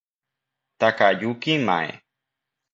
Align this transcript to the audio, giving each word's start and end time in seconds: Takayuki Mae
Takayuki 0.79 1.53
Mae 1.67 1.89